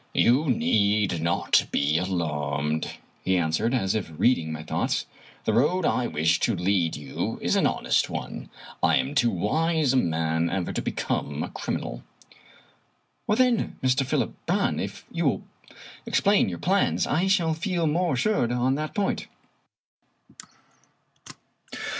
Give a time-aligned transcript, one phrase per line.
[0.29, 5.05] "You need not be alarmed," he answered, as if reading my thoughts."
[5.45, 8.49] The road I wish to lead you is an honest one.
[8.81, 12.01] I am too wise a man ever to become a criminal.""
[13.35, 14.03] Then, Mr.
[14.03, 15.43] Philip Brann, if you will
[16.07, 19.27] explain your plans I shall feel more assured on that point."